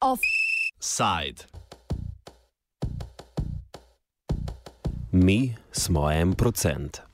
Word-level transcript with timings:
Offside. 0.00 1.44
Mi 5.10 5.56
smo 5.72 6.10
en 6.10 6.34
procent. 6.34 7.07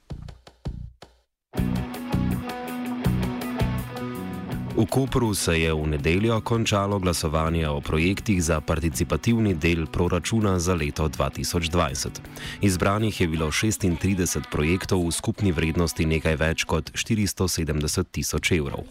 V 4.84 4.86
Kopru 4.86 5.34
se 5.34 5.60
je 5.60 5.72
v 5.72 5.86
nedeljo 5.86 6.40
končalo 6.40 6.98
glasovanje 6.98 7.68
o 7.68 7.80
projektih 7.80 8.42
za 8.44 8.60
participativni 8.60 9.54
del 9.54 9.86
proračuna 9.86 10.58
za 10.58 10.74
leto 10.74 11.08
2020. 11.08 12.08
Izbranih 12.60 13.20
je 13.20 13.28
bilo 13.28 13.46
36 13.46 14.44
projektov 14.52 15.08
v 15.08 15.12
skupni 15.12 15.52
vrednosti 15.56 16.04
nekaj 16.04 16.36
več 16.36 16.64
kot 16.68 16.92
470 16.92 18.04
tisoč 18.12 18.52
evrov. 18.52 18.84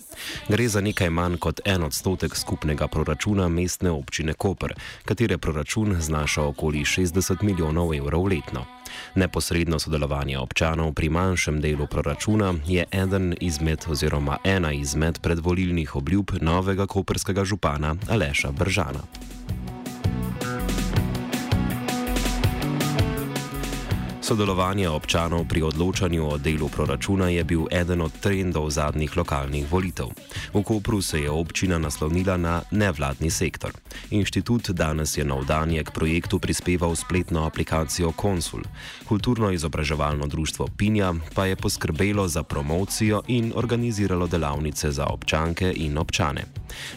Gre 0.50 0.66
za 0.68 0.82
nekaj 0.82 1.14
manj 1.14 1.38
kot 1.38 1.62
en 1.66 1.86
odstotek 1.86 2.34
skupnega 2.36 2.88
proračuna 2.90 3.46
mestne 3.46 3.94
občine 3.94 4.34
Koper, 4.34 4.74
katere 5.06 5.38
proračun 5.38 6.02
znaša 6.02 6.42
okoli 6.42 6.82
60 6.82 7.46
milijonov 7.46 7.94
evrov 7.94 8.26
letno. 8.34 8.66
Neposredno 9.16 9.80
sodelovanje 9.80 10.38
občanov 10.38 10.94
pri 10.94 11.10
manjšem 11.10 11.62
delu 11.62 11.88
proračuna 11.88 12.54
je 12.68 12.86
eden 12.92 13.36
izmed 13.40 13.86
oziroma 13.90 14.38
ena 14.44 14.74
izmed 14.74 15.20
predvolilnih 15.20 15.96
obljub 15.96 16.32
novega 16.42 16.88
koperskega 16.88 17.46
župana 17.46 17.96
Aleša 18.10 18.52
Bržana. 18.52 19.04
Sodelovanje 24.34 24.90
občanov 24.90 25.46
pri 25.46 25.62
odločanju 25.62 26.26
o 26.26 26.42
delu 26.42 26.66
proračuna 26.66 27.30
je 27.30 27.46
bil 27.46 27.70
eden 27.70 28.02
od 28.02 28.10
trendov 28.18 28.66
zadnjih 28.74 29.14
lokalnih 29.14 29.70
volitev. 29.70 30.10
V 30.50 30.58
Kopru 30.66 31.06
se 31.06 31.22
je 31.22 31.30
občina 31.30 31.78
naslonila 31.78 32.34
na 32.38 32.66
nevladni 32.74 33.30
sektor. 33.30 33.70
Inštitut 34.10 34.74
danes 34.74 35.14
je 35.18 35.22
na 35.22 35.38
vdanje 35.38 35.86
k 35.86 35.94
projektu 35.94 36.42
prispeval 36.42 36.98
spletno 36.98 37.46
aplikacijo 37.46 38.10
Konsul. 38.10 38.66
Kulturno-izobraževalno 39.06 40.26
društvo 40.26 40.66
Pinja 40.78 41.14
pa 41.38 41.46
je 41.46 41.56
poskrbelo 41.56 42.26
za 42.26 42.42
promocijo 42.44 43.22
in 43.30 43.54
organiziralo 43.54 44.26
delavnice 44.28 44.90
za 44.92 45.14
občanke 45.14 45.70
in 45.78 45.98
občane. 45.98 46.50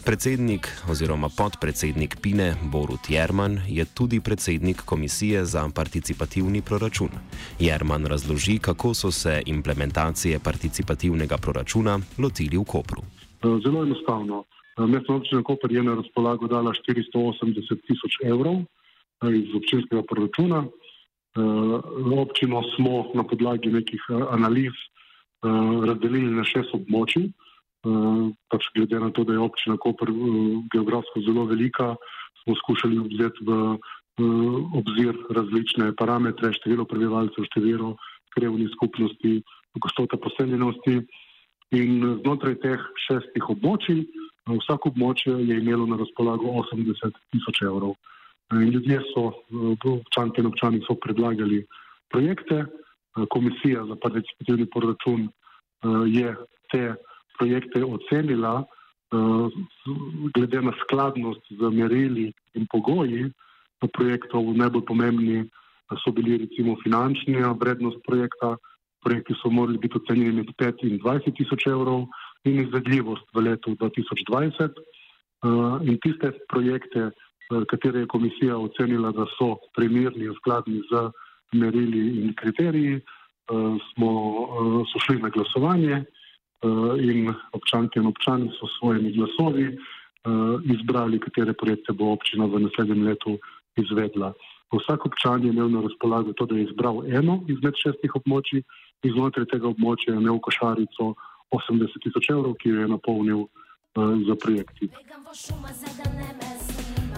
Predsednik 0.05 0.73
oziroma 0.89 1.29
podpredsednik 1.29 2.17
Pine 2.17 2.57
Borut 2.65 3.11
Jerman 3.11 3.61
je 3.69 3.85
tudi 3.85 4.21
predsednik 4.21 4.83
Komisije 4.89 5.45
za 5.45 5.69
participativni 5.69 6.63
proračun. 6.63 7.26
Jerman 7.59 8.07
razloži, 8.07 8.59
kako 8.59 8.95
so 8.95 9.11
se 9.11 9.43
implementacije 9.47 10.39
participativnega 10.39 11.37
proračuna 11.37 11.99
lotili 12.19 12.57
v 12.57 12.65
Kopru. 12.65 13.03
Zelo 13.65 13.83
enostavno. 13.83 14.45
Mestna 14.79 15.15
občina 15.17 15.43
Koper 15.43 15.73
je 15.73 15.83
na 15.83 15.95
razpolago 15.95 16.47
dala 16.47 16.73
480 16.73 17.81
tisoč 17.87 18.21
evrov 18.25 18.61
iz 19.25 19.55
občinskega 19.57 20.03
proračuna. 20.03 20.67
Občino 22.17 22.63
smo 22.77 23.07
na 23.15 23.25
podlagi 23.25 23.73
nekih 23.73 24.03
analiz 24.31 24.73
razdelili 25.87 26.31
na 26.31 26.45
šest 26.45 26.75
območij. 26.77 27.31
Pač 28.51 28.69
glede 28.75 29.01
na 29.01 29.11
to, 29.11 29.25
da 29.25 29.33
je 29.33 29.45
občina 29.45 29.77
Koper 29.77 30.11
geografsko 30.73 31.21
zelo 31.25 31.45
velika, 31.45 31.95
smo 32.43 32.57
skušali 32.57 32.99
vzeti 32.99 33.45
v 33.49 33.79
obzir 34.19 35.17
različne 35.31 35.93
parametre, 35.97 36.53
število 36.53 36.85
prebivalcev, 36.89 37.45
število 37.51 37.97
krevnih 38.35 38.69
skupnosti, 38.73 39.43
gostota 39.81 40.17
poseljenosti. 40.17 41.01
In 41.77 42.03
znotraj 42.23 42.55
teh 42.63 42.83
šestih 43.09 43.49
območij, 43.51 44.05
vsako 44.47 44.93
območje 44.95 45.35
je 45.49 45.59
imelo 45.59 45.87
na 45.91 45.99
razpolago 45.99 46.53
80 46.63 47.17
tisoč 47.35 47.63
evrov. 47.67 47.97
In 48.55 48.71
ljudje 48.71 49.01
so, 49.11 49.33
občanke 49.83 50.41
in 50.41 50.47
občani 50.47 50.81
so 50.87 50.95
predlagali 50.95 51.65
projekte, 52.15 52.65
komisija 53.29 53.83
za 53.89 53.97
participativni 54.03 54.67
proračun 54.71 55.29
je 56.07 56.37
te 56.71 56.95
projekte 57.39 57.85
ocenila 57.85 58.65
glede 60.35 60.63
na 60.63 60.73
skladnost 60.85 61.43
z 61.51 61.71
merili 61.73 62.33
in 62.55 62.67
pogoji, 62.71 63.27
projektov 63.93 64.57
najbolj 64.57 64.85
pomembni 64.87 65.45
so 66.05 66.13
bili 66.13 66.39
recimo 66.39 66.77
finančna 66.83 67.53
vrednost 67.61 67.99
projekta. 68.07 68.57
Projekti 69.05 69.35
so 69.43 69.51
morali 69.51 69.79
biti 69.79 69.99
ocenjeni 70.03 70.33
med 70.43 70.49
5 70.59 70.83
in 70.83 70.99
20 70.99 71.37
tisoč 71.37 71.67
evrov 71.67 72.07
in 72.45 72.61
izvedljivost 72.65 73.27
v 73.35 73.45
letu 73.49 73.77
2020. 73.79 74.81
In 75.87 75.99
tiste 76.03 76.33
projekte, 76.49 77.11
katere 77.71 78.03
je 78.03 78.11
komisija 78.11 78.59
ocenila, 78.59 79.13
da 79.13 79.27
so 79.39 79.57
primerni 79.77 80.27
in 80.27 80.35
skladni 80.41 80.83
z 80.91 81.11
merili 81.53 82.23
in 82.23 82.35
kriteriji, 82.35 83.01
smo, 83.93 84.11
so 84.91 84.99
šli 85.07 85.21
na 85.23 85.29
glasovanje 85.29 86.05
in 86.99 87.35
občanke 87.53 88.01
in 88.01 88.07
občani 88.07 88.51
so 88.59 88.67
s 88.67 88.79
svojimi 88.79 89.13
glasovi 89.13 89.79
izbrali, 90.75 91.21
katere 91.21 91.53
projekte 91.53 91.93
bo 91.93 92.11
občina 92.13 92.47
v 92.47 92.67
naslednjem 92.67 93.07
letu 93.07 93.39
izvedla. 93.77 94.33
Vsak 94.73 95.07
občan 95.07 95.45
je 95.45 95.51
imel 95.51 95.71
na 95.71 95.81
razpolago 95.81 96.33
to, 96.33 96.47
da 96.47 96.57
je 96.57 96.65
izbral 96.65 97.03
eno 97.07 97.41
izmed 97.49 97.75
šestih 97.83 98.17
območij 98.19 98.63
in 99.05 99.13
znotraj 99.15 99.47
tega 99.53 99.69
območja 99.69 100.15
je 100.15 100.21
imel 100.21 100.41
košarico 100.43 101.15
80 101.55 102.03
tisoč 102.03 102.31
evrov, 102.35 102.57
ki 102.59 102.75
jo 102.75 102.81
je 102.83 102.89
napolnil 102.91 103.41
uh, 103.47 103.51
za 104.27 104.35
projekti. 104.43 104.91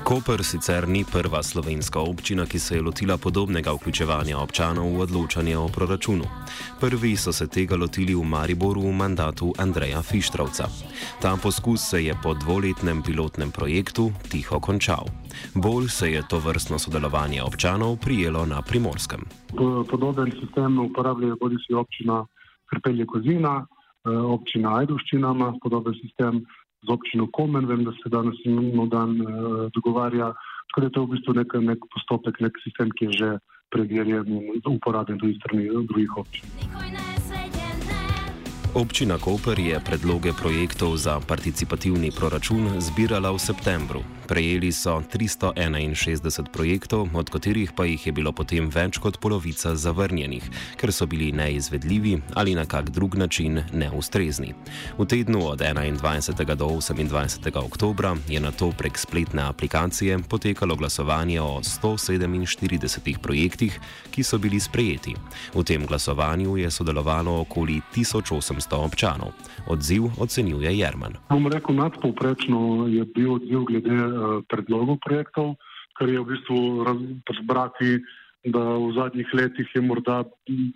Koper 0.09 0.41
sicer 0.41 0.89
ni 0.89 1.05
prva 1.05 1.43
slovenska 1.43 2.01
občina, 2.01 2.47
ki 2.49 2.59
se 2.59 2.77
je 2.77 2.83
lotila 2.83 3.19
podobnega 3.21 3.75
vključevanja 3.77 4.39
občanov 4.41 4.89
v 4.97 5.01
odločanje 5.05 5.57
o 5.61 5.69
proračunu. 5.69 6.25
Prvi 6.81 7.13
so 7.13 7.29
se 7.33 7.45
tega 7.45 7.77
lotili 7.77 8.15
v 8.17 8.25
Mariboru 8.25 8.89
v 8.89 8.93
mandatu 8.97 9.53
Andreja 9.61 10.01
Fištrovca. 10.03 10.65
Ta 11.21 11.37
poskus 11.37 11.85
se 11.91 12.01
je 12.05 12.15
po 12.23 12.33
dvoletnem 12.35 13.03
pilotnem 13.05 13.53
projektu 13.53 14.09
tiho 14.33 14.61
končal. 14.61 15.05
Bolj 15.55 15.93
se 15.93 16.09
je 16.11 16.23
to 16.25 16.41
vrstno 16.41 16.79
sodelovanje 16.79 17.43
občanov 17.43 18.01
prijelo 18.01 18.47
na 18.47 18.63
primorskem. 18.63 19.21
Podoben 19.91 20.33
sistem 20.41 20.79
uporabljajo 20.89 21.37
bodi 21.37 21.61
si 21.67 21.75
občina 21.75 22.25
Krpelje 22.65 23.05
Kozina, 23.05 23.61
eh, 23.61 24.09
občina 24.09 24.73
Ajduščina 24.81 25.37
ima 25.37 25.53
podoben 25.61 25.93
sistem, 26.01 26.41
z 26.87 26.89
občino 26.89 27.29
Komen, 27.33 27.67
vem, 27.67 27.85
da 27.85 27.93
se 28.03 28.09
danes 28.09 28.39
imamo 28.45 28.87
dan 28.87 29.21
uh, 29.21 29.29
dogovarja. 29.75 30.33
Tako 30.69 30.81
da 30.81 30.87
je 30.87 30.93
to 30.93 31.05
v 31.05 31.11
bistvu 31.15 31.33
nek, 31.35 31.55
nek 31.55 31.81
postopek, 31.95 32.41
nek 32.41 32.55
sistem, 32.65 32.93
ki 32.93 33.05
je 33.05 33.13
že 33.13 33.31
preverjen 33.69 34.29
in 34.29 34.63
uporabljen 34.65 35.19
tudi 35.19 35.37
strani 35.41 35.69
drugih 35.69 36.17
občin. 36.17 36.45
Občina 38.75 39.17
Koper 39.19 39.59
je 39.59 39.81
predloge 39.81 40.33
projektov 40.37 40.97
za 40.97 41.21
participativni 41.21 42.13
proračun 42.13 42.81
zbirala 42.81 43.33
v 43.33 43.39
septembru. 43.41 44.18
Prejeli 44.29 44.69
so 44.73 45.01
361 45.01 46.53
projektov, 46.53 47.09
od 47.15 47.31
katerih 47.31 47.73
pa 47.73 47.87
jih 47.89 48.07
je 48.07 48.13
bilo 48.13 48.29
potem 48.33 48.69
več 48.69 48.99
kot 49.01 49.17
polovica 49.17 49.73
zavrnjenih, 49.73 50.45
ker 50.77 50.93
so 50.93 51.07
bili 51.09 51.31
neizvedljivi 51.33 52.19
ali 52.37 52.53
na 52.55 52.67
kak 52.69 52.91
drug 52.93 53.17
način 53.17 53.63
neustrezni. 53.73 54.53
V 54.99 55.07
tednu 55.09 55.47
od 55.49 55.65
21. 55.65 56.55
do 56.55 56.69
28. 56.69 57.57
oktobra 57.57 58.17
je 58.29 58.41
na 58.41 58.53
to 58.53 58.69
prek 58.77 58.99
spletne 58.99 59.49
aplikacije 59.49 60.19
potekalo 60.29 60.77
glasovanje 60.77 61.41
o 61.41 61.61
147 61.65 63.19
projektih, 63.23 63.81
ki 64.11 64.23
so 64.23 64.39
bili 64.39 64.61
sprejeti. 64.61 65.17
V 65.55 65.65
tem 65.65 65.87
glasovanju 65.87 66.57
je 66.57 66.71
sodelovalo 66.71 67.41
okoli 67.41 67.81
1800 67.97 68.77
občanov. 68.77 69.33
Odziv 69.67 70.13
ocenjuje 70.21 70.79
Jerman. 70.79 71.17
Bom 71.31 71.49
rekel, 71.49 71.75
nadpovprečno 71.75 72.87
je 72.93 73.05
bil 73.05 73.33
odziv 73.35 73.65
glede 73.65 74.18
predlogov 74.49 74.99
projektov, 75.05 75.55
kar 75.99 76.09
je 76.09 76.21
v 76.21 76.29
bistvu 76.31 76.59
razbrati, 77.27 77.99
da 78.47 78.63
v 78.79 78.93
zadnjih 78.95 79.29
letih 79.35 79.69
je 79.75 79.83
morda 79.83 80.23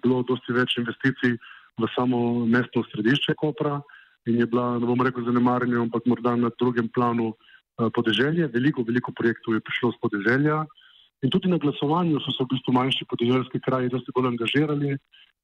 bilo 0.02 0.22
dosti 0.26 0.52
več 0.52 0.76
investicij 0.78 1.38
v 1.78 1.88
samo 1.94 2.44
mestno 2.44 2.82
središče 2.90 3.34
Kopra 3.38 3.80
in 4.26 4.38
je 4.38 4.46
bila, 4.46 4.78
ne 4.78 4.86
bom 4.86 5.00
rekel 5.00 5.24
zanemarjena, 5.24 5.82
ampak 5.82 6.06
morda 6.06 6.36
na 6.36 6.50
drugem 6.58 6.88
planu 6.88 7.32
eh, 7.32 7.88
podeželje. 7.94 8.50
Veliko, 8.52 8.84
veliko 8.86 9.14
projektov 9.14 9.56
je 9.56 9.64
prišlo 9.64 9.92
z 9.94 9.98
podeželja 10.02 10.62
in 11.22 11.30
tudi 11.30 11.48
na 11.48 11.58
glasovanju 11.58 12.20
so 12.20 12.34
se 12.34 12.44
v 12.44 12.52
bistvu 12.54 12.74
manjši 12.74 13.06
podeželjski 13.08 13.62
kraji 13.62 13.92
dosti 13.94 14.14
bolj 14.14 14.34
angažirali 14.34 14.90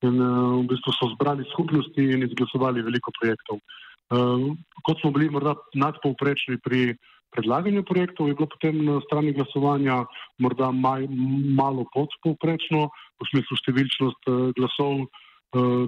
in 0.03 0.15
eh, 0.15 0.31
v 0.63 0.65
bistvu 0.71 0.95
so 0.99 1.11
zbrali 1.15 1.47
skupnosti 1.55 2.03
in 2.03 2.27
izglasovali 2.27 2.83
veliko 2.83 3.15
projektov. 3.21 3.63
Kot 4.09 5.03
smo 5.03 5.11
bili 5.13 5.27
morda 5.29 5.53
nadpovprečni 5.77 6.57
pri 6.65 6.97
predlaganju 7.35 7.85
projektov, 7.85 8.29
je 8.29 8.37
bilo 8.39 8.49
potem 8.49 8.85
na 8.85 9.01
strani 9.07 9.33
glasovanja 9.33 10.05
morda 10.39 10.71
maj, 10.73 11.07
malo 11.55 11.85
podpovprečno, 11.95 12.89
v 12.89 13.29
smislu 13.33 13.59
številčnost 13.63 14.31
glasov. 14.57 15.09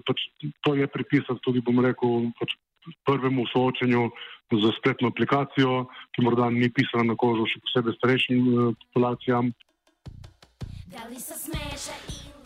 Pač 0.09 0.19
to 0.65 0.75
je 0.75 0.89
pripisati 0.89 1.41
tudi, 1.45 1.61
bom 1.65 1.81
rekel, 1.85 2.31
pač 2.41 2.57
prvemu 3.05 3.45
soočenju 3.53 4.09
z 4.51 4.73
spletno 4.79 5.13
aplikacijo, 5.13 5.87
ki 6.17 6.25
morda 6.25 6.51
ni 6.51 6.71
pisana 6.73 7.13
na 7.13 7.17
kožo 7.17 7.47
še 7.47 7.61
posebej 7.63 7.95
starejšim 7.99 8.41
populacijam. 8.87 9.53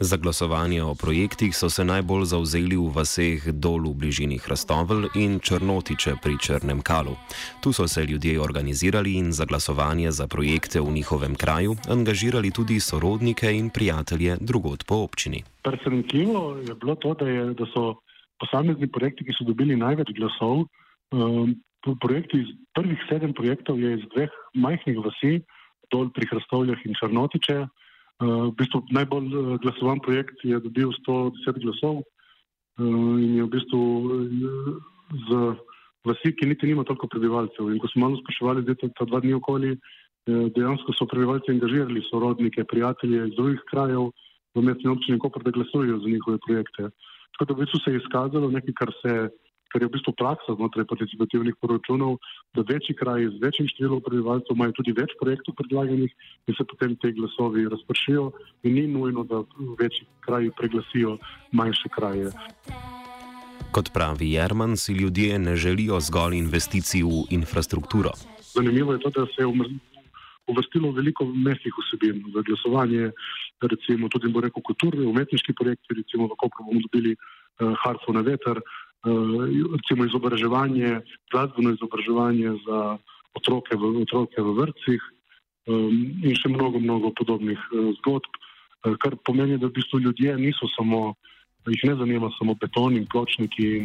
Za 0.04 0.16
glasovanje 0.16 0.82
o 0.82 0.94
projektih 0.94 1.56
so 1.56 1.70
se 1.72 1.84
najbolj 1.84 2.24
zauzeli 2.28 2.76
v 2.76 2.92
vaseh 2.92 3.40
dol 3.56 3.88
v 3.88 3.94
bližini 4.00 4.36
Hrastovel 4.36 5.08
in 5.16 5.38
Črnotiče 5.40 6.20
pri 6.20 6.36
Črnem 6.36 6.82
Kalu. 6.84 7.16
Tu 7.64 7.72
so 7.72 7.88
se 7.88 8.04
ljudje 8.04 8.36
organizirali 8.40 9.14
in 9.16 9.32
za 9.32 9.48
glasovanje 9.48 10.12
za 10.12 10.26
projekte 10.28 10.80
v 10.80 10.92
njihovem 10.92 11.34
kraju 11.34 11.76
angažirali 11.88 12.50
tudi 12.52 12.80
sorodnike 12.80 13.48
in 13.48 13.70
prijatelje 13.70 14.36
drugod 14.40 14.84
po 14.84 14.94
občini. 15.08 15.40
Presenetljivo 15.64 16.56
je 16.68 16.74
bilo 16.74 16.94
to, 16.94 17.14
da, 17.14 17.28
je, 17.28 17.54
da 17.54 17.64
so 17.72 17.96
posamezni 18.40 18.90
projekti, 18.92 19.24
ki 19.24 19.32
so 19.32 19.48
dobili 19.48 19.76
največ 19.76 20.12
glasov, 20.20 20.66
um, 21.16 21.56
projekti 22.00 22.44
iz 22.44 22.52
prvih 22.76 23.00
sedem 23.08 23.32
projektov 23.32 23.80
je 23.80 23.96
iz 23.96 24.04
dveh 24.12 24.28
majhnih 24.52 25.00
vasi, 25.00 25.40
dol 25.88 26.12
pri 26.12 26.28
Hrastovljah 26.28 26.84
in 26.84 26.92
Črnotiče. 26.92 27.64
Uh, 28.22 28.50
v 28.50 28.54
bistvu 28.54 28.78
najbolj 28.94 29.26
uh, 29.34 29.54
glasovan 29.58 29.98
projekt 29.98 30.38
je 30.46 30.54
dobil 30.62 30.92
110 31.02 31.58
glasov 31.66 31.96
uh, 31.98 33.16
in 33.18 33.40
je 33.40 33.42
v 33.42 33.50
bistvu 33.50 33.82
z 35.26 35.28
vasi, 36.06 36.30
ki 36.38 36.46
niti 36.46 36.70
nima 36.70 36.86
toliko 36.86 37.10
prebivalcev. 37.10 37.72
In 37.74 37.80
ko 37.82 37.90
smo 37.90 38.06
malo 38.06 38.20
spraševali, 38.22 38.62
da 38.62 38.76
je 38.76 38.92
ta 38.94 39.08
dva 39.08 39.18
dni 39.24 39.34
okoli, 39.34 39.74
dejansko 40.26 40.92
so 40.96 41.06
prebivalci 41.08 41.52
angažirali 41.52 42.02
sorodnike, 42.08 42.64
prijatelje 42.64 43.28
iz 43.28 43.34
drugih 43.36 43.60
krajev 43.70 44.12
v 44.54 44.62
mestni 44.64 44.92
občini 44.92 45.18
Koper, 45.18 45.42
da 45.44 45.52
glasujejo 45.52 45.98
za 46.00 46.08
njihove 46.08 46.38
projekte. 46.46 46.88
Tako 47.34 47.44
da 47.48 47.54
v 47.54 47.60
bistvu 47.64 47.80
se 47.80 47.90
je 47.92 48.00
izkazalo 48.00 48.50
nekaj, 48.50 48.74
kar 48.78 48.90
se 49.02 49.12
kar 49.74 49.82
je 49.82 49.90
v 49.90 49.96
bistvu 49.98 50.14
praksa 50.14 50.54
znotraj 50.54 50.86
participativnih 50.86 51.58
poročunov, 51.58 52.22
da 52.54 52.62
večji 52.62 52.94
kraji 52.94 53.26
z 53.34 53.42
večjim 53.42 53.66
številom 53.66 54.04
prebivalcev 54.06 54.54
imajo 54.54 54.76
tudi 54.78 54.94
več 54.94 55.10
projektov 55.18 55.58
predlaganih 55.58 56.12
in 56.46 56.54
se 56.54 56.62
potem 56.62 56.94
te 57.02 57.10
glasovi 57.10 57.66
razpršijo 57.66 58.28
in 58.62 58.78
ni 58.78 58.86
nujno, 58.86 59.26
da 59.26 59.42
večji 59.80 60.06
kraji 60.22 60.54
preglasijo 60.54 61.18
manjše 61.50 61.90
kraje. 61.90 62.30
Kot 63.74 63.90
pravi 63.90 64.30
Jerman, 64.36 64.78
si 64.78 64.94
ljudje 64.94 65.42
ne 65.42 65.56
želijo 65.58 65.98
zgolj 65.98 66.38
investicij 66.38 67.02
v 67.02 67.26
infrastrukturo. 67.34 68.14
Zanimivo 68.54 68.94
je 68.94 69.02
to, 69.02 69.10
da 69.10 69.26
se 69.34 69.42
je 69.42 69.50
uvrstilo 70.46 70.94
veliko 70.94 71.26
mestnih 71.26 71.74
vsebin 71.82 72.22
za 72.30 72.46
glasovanje, 72.46 73.10
recimo 73.58 74.06
tudi, 74.12 74.30
bo 74.30 74.44
rekel, 74.44 74.62
kulturne, 74.62 75.02
umetniški 75.10 75.56
projekti, 75.58 75.98
recimo 75.98 76.30
v 76.30 76.38
Kopru 76.38 76.68
bomo 76.68 76.78
dobili 76.86 77.16
uh, 77.16 77.74
Harfo 77.82 78.14
na 78.14 78.22
veter, 78.22 78.62
Eh, 78.62 78.83
recimo 79.04 80.04
izobraževanje, 80.04 81.00
glasbeno 81.32 81.74
izobraževanje 81.74 82.56
za 82.66 82.96
otroke 83.34 83.76
v, 83.76 84.02
otroke 84.02 84.40
v 84.40 84.54
vrtcih 84.60 85.00
um, 85.66 85.98
in 86.22 86.34
še 86.38 86.48
mnogo, 86.48 86.80
mnogo 86.80 87.12
podobnih 87.18 87.58
uh, 87.72 87.92
zgodb, 88.00 88.30
uh, 88.30 88.96
kar 89.02 89.16
pomeni, 89.26 89.58
da 89.58 89.68
v 89.68 89.76
bistvu 89.76 90.00
ljudje 90.06 90.36
niso 90.38 90.70
samo, 90.76 91.14
jih 91.68 91.84
ne 91.84 91.94
zanima 92.00 92.30
samo 92.38 92.56
beton 92.60 92.96
in 92.96 93.06
pločniki. 93.10 93.84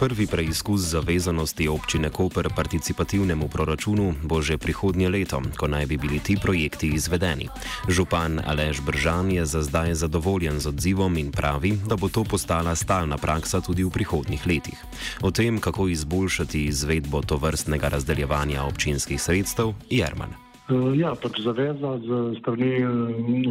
Prvi 0.00 0.24
preizkus 0.24 0.80
zavezanosti 0.80 1.68
občine 1.68 2.08
Koper 2.08 2.48
participativnemu 2.56 3.48
proračunu 3.52 4.24
bo 4.24 4.40
že 4.40 4.56
prihodnje 4.56 5.12
leto, 5.12 5.44
ko 5.60 5.68
naj 5.68 5.84
bi 5.92 6.00
bili 6.00 6.16
ti 6.24 6.40
projekti 6.40 6.88
izvedeni. 6.96 7.52
Župan 7.84 8.40
Alež 8.40 8.80
Bržan 8.80 9.28
je 9.28 9.44
za 9.44 9.60
zdaj 9.60 10.00
zadovoljen 10.00 10.56
z 10.56 10.72
odzivom 10.72 11.20
in 11.20 11.28
pravi, 11.28 11.76
da 11.84 12.00
bo 12.00 12.08
to 12.08 12.24
postala 12.24 12.72
stalna 12.72 13.20
praksa 13.20 13.60
tudi 13.60 13.84
v 13.84 13.92
prihodnjih 13.92 14.40
letih. 14.48 14.80
O 15.20 15.28
tem, 15.28 15.60
kako 15.60 15.92
izboljšati 15.92 16.64
izvedbo 16.64 17.20
to 17.20 17.36
vrstnega 17.36 17.92
razdeljevanja 17.92 18.64
občinskih 18.64 19.20
sredstev, 19.20 19.76
Jerman. 19.92 20.32
Eh, 20.32 20.96
ja, 20.96 21.12
pač 21.12 21.44
zaveza 21.44 22.00
z 22.00 22.40
strani 22.40 22.72
eh, 22.72 22.88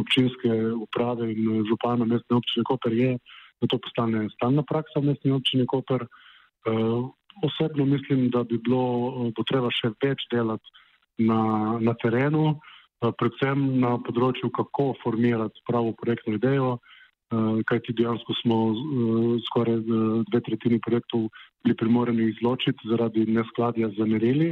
občinske 0.02 0.50
uprave 0.82 1.30
in 1.30 1.62
župana 1.62 2.02
mestne 2.02 2.42
občine 2.42 2.66
Koper 2.66 2.92
je, 2.92 3.14
da 3.62 3.70
to 3.70 3.78
postane 3.78 4.26
stalna 4.34 4.66
praksa 4.66 4.98
v 4.98 5.14
mestni 5.14 5.30
občini 5.30 5.62
Koper. 5.62 6.10
Uh, 6.68 7.08
osebno 7.46 7.84
mislim, 7.84 8.28
da 8.30 8.44
bi 8.44 8.58
bilo 8.58 9.30
potreba 9.36 9.70
še 9.72 9.92
več 10.02 10.26
delati 10.32 10.66
na, 11.18 11.40
na 11.80 11.94
terenu, 12.02 12.44
uh, 12.52 13.12
predvsem 13.16 13.80
na 13.80 13.96
področju, 13.98 14.50
kako 14.52 14.94
formirati 15.02 15.64
pravo 15.68 15.94
projektno 15.96 16.36
idejo, 16.36 16.78
kajti 17.30 17.94
dejansko 17.94 18.34
smo 18.42 18.56
skoraj 19.46 19.76
dve 20.26 20.40
tretjini 20.46 20.80
projektov 20.82 21.28
bili 21.62 21.76
primoreni 21.78 22.26
izločiti 22.32 22.90
zaradi 22.90 23.26
neskladja 23.26 23.90
z 23.94 24.06
merili. 24.06 24.48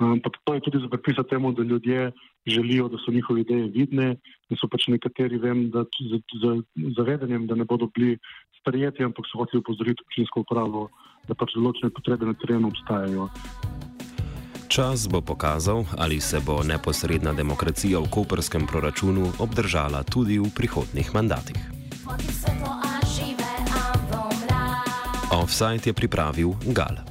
Ampak 0.00 0.40
to 0.44 0.54
je 0.54 0.60
tudi 0.64 0.78
za 0.80 0.88
pripisati 0.88 1.28
temu, 1.28 1.52
da 1.52 1.62
ljudje 1.62 2.12
želijo, 2.46 2.88
da 2.88 2.98
so 2.98 3.12
njihove 3.12 3.40
ideje 3.40 3.68
vidne 3.68 4.16
in 4.48 4.56
so 4.56 4.66
pač 4.66 4.88
nekateri, 4.88 5.38
vem, 5.38 5.68
da 5.70 5.84
z, 5.84 6.20
z, 6.40 6.54
z 6.80 6.94
zavedanjem, 6.96 7.46
da 7.46 7.54
ne 7.54 7.64
bodo 7.64 7.86
bili 7.94 8.16
sprejeti, 8.60 9.02
ampak 9.02 9.24
so 9.26 9.40
hoteli 9.40 9.64
upozoriti 9.64 10.04
občinsko 10.04 10.44
upravo 10.44 10.88
da 11.28 11.36
pač 11.38 11.54
določene 11.56 11.92
potrebe 11.94 12.28
na 12.28 12.34
terenu 12.38 12.70
obstajajo. 12.70 13.28
Čas 14.70 15.08
bo 15.10 15.18
pokazal, 15.18 15.82
ali 15.98 16.20
se 16.22 16.38
bo 16.46 16.60
neposredna 16.62 17.34
demokracija 17.34 17.98
v 17.98 18.10
koperskem 18.14 18.70
proračunu 18.70 19.42
obdržala 19.42 20.04
tudi 20.06 20.38
v 20.38 20.46
prihodnih 20.54 21.10
mandatih. 21.10 21.58
Offside 25.30 25.90
je 25.90 25.94
pripravil 25.94 26.54
Gal. 26.74 27.09